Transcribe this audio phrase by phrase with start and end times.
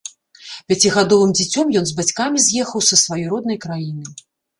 [0.71, 4.03] Пяцігадовым дзіцем ён з бацькамі з'ехаў са сваёй роднай краіны.